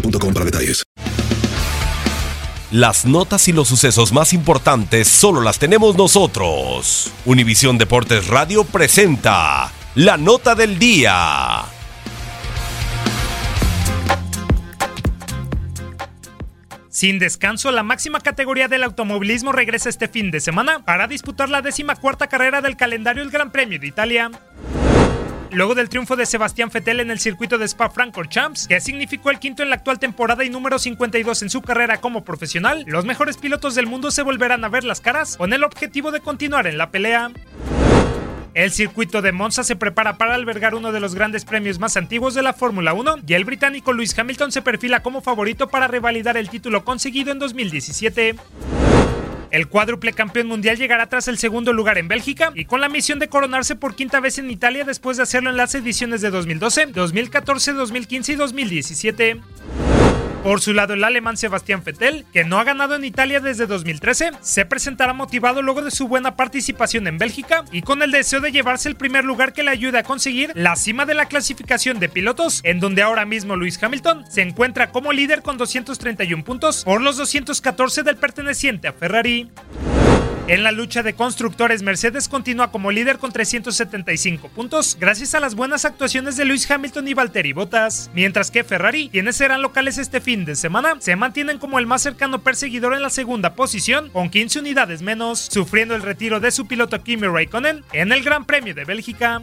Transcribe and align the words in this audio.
boostmobile.com 0.00 0.34
para 0.34 0.44
detalles. 0.44 0.82
Las 2.72 3.06
notas 3.06 3.46
y 3.48 3.52
los 3.52 3.68
sucesos 3.68 4.12
más 4.12 4.32
importantes 4.32 5.06
solo 5.06 5.40
las 5.40 5.58
tenemos 5.58 5.96
nosotros. 5.96 7.12
Univisión 7.24 7.78
Deportes 7.78 8.26
Radio 8.26 8.64
presenta 8.64 9.72
la 9.94 10.16
nota 10.16 10.54
del 10.54 10.78
día. 10.78 11.64
Sin 16.96 17.18
descanso, 17.18 17.70
la 17.72 17.82
máxima 17.82 18.20
categoría 18.20 18.68
del 18.68 18.82
automovilismo 18.82 19.52
regresa 19.52 19.90
este 19.90 20.08
fin 20.08 20.30
de 20.30 20.40
semana 20.40 20.84
para 20.84 21.06
disputar 21.06 21.50
la 21.50 21.60
décima 21.60 21.94
cuarta 21.94 22.26
carrera 22.26 22.62
del 22.62 22.76
calendario 22.76 23.22
del 23.22 23.30
Gran 23.30 23.52
Premio 23.52 23.78
de 23.78 23.86
Italia. 23.86 24.30
Luego 25.52 25.74
del 25.74 25.88
triunfo 25.88 26.16
de 26.16 26.26
Sebastián 26.26 26.70
Vettel 26.72 27.00
en 27.00 27.10
el 27.10 27.18
circuito 27.18 27.56
de 27.56 27.66
Spa-Francorchamps, 27.66 28.66
que 28.66 28.80
significó 28.80 29.30
el 29.30 29.38
quinto 29.38 29.62
en 29.62 29.70
la 29.70 29.76
actual 29.76 29.98
temporada 29.98 30.44
y 30.44 30.50
número 30.50 30.78
52 30.78 31.42
en 31.42 31.50
su 31.50 31.62
carrera 31.62 32.00
como 32.00 32.24
profesional, 32.24 32.84
los 32.86 33.04
mejores 33.04 33.36
pilotos 33.36 33.74
del 33.74 33.86
mundo 33.86 34.10
se 34.10 34.22
volverán 34.22 34.64
a 34.64 34.68
ver 34.68 34.84
las 34.84 35.00
caras 35.00 35.36
con 35.36 35.52
el 35.52 35.64
objetivo 35.64 36.10
de 36.10 36.20
continuar 36.20 36.66
en 36.66 36.78
la 36.78 36.90
pelea. 36.90 37.30
El 38.54 38.70
circuito 38.70 39.20
de 39.20 39.32
Monza 39.32 39.64
se 39.64 39.76
prepara 39.76 40.16
para 40.16 40.34
albergar 40.34 40.74
uno 40.74 40.90
de 40.90 40.98
los 40.98 41.14
grandes 41.14 41.44
premios 41.44 41.78
más 41.78 41.96
antiguos 41.98 42.34
de 42.34 42.42
la 42.42 42.54
Fórmula 42.54 42.94
1 42.94 43.16
y 43.26 43.34
el 43.34 43.44
británico 43.44 43.92
Lewis 43.92 44.18
Hamilton 44.18 44.50
se 44.50 44.62
perfila 44.62 45.02
como 45.02 45.20
favorito 45.20 45.68
para 45.68 45.88
revalidar 45.88 46.38
el 46.38 46.48
título 46.48 46.82
conseguido 46.82 47.32
en 47.32 47.38
2017. 47.38 48.36
El 49.56 49.68
cuádruple 49.68 50.12
campeón 50.12 50.48
mundial 50.48 50.76
llegará 50.76 51.08
tras 51.08 51.28
el 51.28 51.38
segundo 51.38 51.72
lugar 51.72 51.96
en 51.96 52.08
Bélgica 52.08 52.52
y 52.54 52.66
con 52.66 52.82
la 52.82 52.90
misión 52.90 53.18
de 53.18 53.28
coronarse 53.28 53.74
por 53.74 53.94
quinta 53.94 54.20
vez 54.20 54.36
en 54.36 54.50
Italia 54.50 54.84
después 54.84 55.16
de 55.16 55.22
hacerlo 55.22 55.48
en 55.48 55.56
las 55.56 55.74
ediciones 55.74 56.20
de 56.20 56.28
2012, 56.28 56.88
2014, 56.88 57.72
2015 57.72 58.32
y 58.32 58.36
2017. 58.36 59.40
Por 60.46 60.60
su 60.60 60.72
lado, 60.72 60.94
el 60.94 61.02
alemán 61.02 61.36
Sebastián 61.36 61.82
Vettel, 61.84 62.24
que 62.32 62.44
no 62.44 62.60
ha 62.60 62.62
ganado 62.62 62.94
en 62.94 63.04
Italia 63.04 63.40
desde 63.40 63.66
2013, 63.66 64.30
se 64.42 64.64
presentará 64.64 65.12
motivado 65.12 65.60
luego 65.60 65.82
de 65.82 65.90
su 65.90 66.06
buena 66.06 66.36
participación 66.36 67.08
en 67.08 67.18
Bélgica 67.18 67.64
y 67.72 67.82
con 67.82 68.00
el 68.00 68.12
deseo 68.12 68.38
de 68.38 68.52
llevarse 68.52 68.88
el 68.88 68.94
primer 68.94 69.24
lugar 69.24 69.52
que 69.52 69.64
le 69.64 69.72
ayude 69.72 69.98
a 69.98 70.04
conseguir 70.04 70.52
la 70.54 70.76
cima 70.76 71.04
de 71.04 71.14
la 71.14 71.26
clasificación 71.26 71.98
de 71.98 72.08
pilotos, 72.08 72.60
en 72.62 72.78
donde 72.78 73.02
ahora 73.02 73.24
mismo 73.24 73.56
Lewis 73.56 73.82
Hamilton 73.82 74.24
se 74.30 74.42
encuentra 74.42 74.92
como 74.92 75.12
líder 75.12 75.42
con 75.42 75.58
231 75.58 76.44
puntos 76.44 76.84
por 76.84 77.00
los 77.00 77.16
214 77.16 78.04
del 78.04 78.14
perteneciente 78.14 78.86
a 78.86 78.92
Ferrari. 78.92 79.50
En 80.48 80.62
la 80.62 80.70
lucha 80.70 81.02
de 81.02 81.14
constructores, 81.14 81.82
Mercedes 81.82 82.28
continúa 82.28 82.70
como 82.70 82.92
líder 82.92 83.18
con 83.18 83.32
375 83.32 84.48
puntos, 84.48 84.96
gracias 85.00 85.34
a 85.34 85.40
las 85.40 85.56
buenas 85.56 85.84
actuaciones 85.84 86.36
de 86.36 86.44
Lewis 86.44 86.70
Hamilton 86.70 87.08
y 87.08 87.14
Valtteri 87.14 87.52
Bottas, 87.52 88.12
mientras 88.14 88.52
que 88.52 88.62
Ferrari, 88.62 89.08
quienes 89.08 89.34
serán 89.34 89.60
locales 89.60 89.98
este 89.98 90.20
fin 90.20 90.44
de 90.44 90.54
semana, 90.54 90.94
se 91.00 91.16
mantienen 91.16 91.58
como 91.58 91.80
el 91.80 91.86
más 91.86 92.02
cercano 92.02 92.42
perseguidor 92.42 92.94
en 92.94 93.02
la 93.02 93.10
segunda 93.10 93.54
posición, 93.56 94.08
con 94.10 94.30
15 94.30 94.60
unidades 94.60 95.02
menos, 95.02 95.40
sufriendo 95.40 95.96
el 95.96 96.02
retiro 96.02 96.38
de 96.38 96.52
su 96.52 96.68
piloto 96.68 97.02
Kimi 97.02 97.26
Raikkonen 97.26 97.82
en 97.92 98.12
el 98.12 98.22
Gran 98.22 98.44
Premio 98.44 98.72
de 98.72 98.84
Bélgica. 98.84 99.42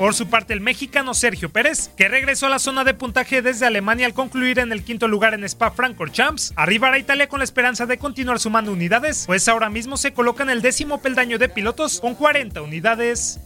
Por 0.00 0.14
su 0.14 0.30
parte, 0.30 0.54
el 0.54 0.62
mexicano 0.62 1.12
Sergio 1.12 1.50
Pérez, 1.50 1.90
que 1.94 2.08
regresó 2.08 2.46
a 2.46 2.48
la 2.48 2.58
zona 2.58 2.84
de 2.84 2.94
puntaje 2.94 3.42
desde 3.42 3.66
Alemania 3.66 4.06
al 4.06 4.14
concluir 4.14 4.58
en 4.58 4.72
el 4.72 4.82
quinto 4.82 5.08
lugar 5.08 5.34
en 5.34 5.44
Spa-Francorchamps, 5.44 6.54
arribará 6.56 6.96
a 6.96 6.98
Italia 6.98 7.28
con 7.28 7.40
la 7.40 7.44
esperanza 7.44 7.84
de 7.84 7.98
continuar 7.98 8.40
sumando 8.40 8.72
unidades, 8.72 9.24
pues 9.26 9.46
ahora 9.46 9.68
mismo 9.68 9.98
se 9.98 10.14
coloca 10.14 10.42
en 10.42 10.48
el 10.48 10.62
décimo 10.62 11.02
peldaño 11.02 11.36
de 11.36 11.50
pilotos 11.50 12.00
con 12.00 12.14
40 12.14 12.62
unidades. 12.62 13.40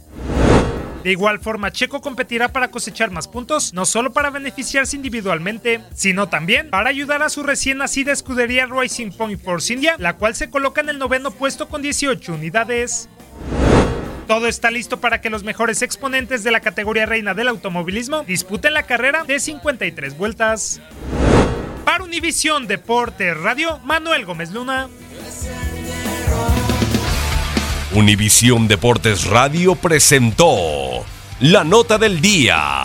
De 1.03 1.11
igual 1.11 1.39
forma, 1.39 1.73
Checo 1.73 1.99
competirá 1.99 2.47
para 2.53 2.71
cosechar 2.71 3.11
más 3.11 3.27
puntos, 3.27 3.73
no 3.73 3.85
solo 3.85 4.13
para 4.13 4.29
beneficiarse 4.29 4.95
individualmente, 4.95 5.81
sino 5.93 6.29
también 6.29 6.69
para 6.69 6.89
ayudar 6.89 7.21
a 7.21 7.27
su 7.27 7.43
recién 7.43 7.79
nacida 7.79 8.13
escudería 8.13 8.65
Racing 8.65 9.11
Point 9.11 9.43
Force 9.43 9.73
India, 9.73 9.97
la 9.99 10.15
cual 10.15 10.35
se 10.35 10.49
coloca 10.49 10.79
en 10.79 10.87
el 10.87 10.99
noveno 10.99 11.31
puesto 11.31 11.67
con 11.67 11.81
18 11.81 12.33
unidades. 12.33 13.09
Todo 14.27 14.47
está 14.47 14.71
listo 14.71 14.99
para 14.99 15.21
que 15.21 15.29
los 15.29 15.43
mejores 15.43 15.81
exponentes 15.83 16.43
de 16.43 16.51
la 16.51 16.59
categoría 16.59 17.05
reina 17.05 17.33
del 17.35 17.47
automovilismo 17.47 18.23
disputen 18.23 18.73
la 18.73 18.83
carrera 18.83 19.23
de 19.23 19.39
53 19.39 20.17
vueltas. 20.17 20.81
Para 21.85 22.03
Univisión 22.03 22.65
Deporte 22.65 23.33
Radio, 23.35 23.79
Manuel 23.83 24.25
Gómez 24.25 24.51
Luna. 24.51 24.89
Univisión 27.93 28.67
Deportes 28.67 29.25
Radio 29.25 29.75
presentó 29.75 31.05
la 31.39 31.63
nota 31.63 31.97
del 31.99 32.19
día. 32.19 32.84